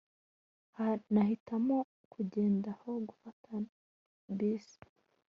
nahitamo 1.13 1.77
kugenda 2.13 2.69
aho 2.75 2.89
gufata 3.07 3.51
bisi 4.37 4.77